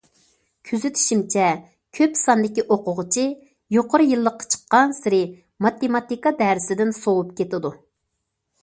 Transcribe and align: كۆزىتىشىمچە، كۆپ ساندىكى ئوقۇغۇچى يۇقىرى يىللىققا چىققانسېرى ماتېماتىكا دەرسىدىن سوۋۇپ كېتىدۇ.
كۆزىتىشىمچە، 0.69 1.49
كۆپ 1.97 2.17
ساندىكى 2.21 2.63
ئوقۇغۇچى 2.77 3.27
يۇقىرى 3.77 4.09
يىللىققا 4.15 4.51
چىققانسېرى 4.55 5.21
ماتېماتىكا 5.69 6.35
دەرسىدىن 6.43 6.97
سوۋۇپ 7.03 7.39
كېتىدۇ. 7.43 7.75